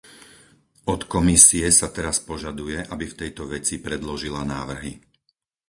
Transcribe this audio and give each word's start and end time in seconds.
Od 0.93 1.01
Komisie 1.13 1.65
sa 1.79 1.87
teraz 1.97 2.17
požaduje, 2.29 2.79
aby 2.93 3.05
v 3.09 3.17
tejto 3.21 3.43
veci 3.53 3.75
predložila 3.85 4.41
návrhy. 4.55 4.93